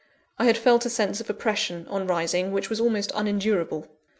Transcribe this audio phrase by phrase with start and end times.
[0.39, 3.87] I had felt a sense of oppression, on rising, which was almost unendurable.